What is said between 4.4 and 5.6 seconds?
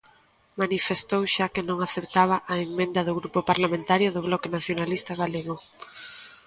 Nacionalista Galego.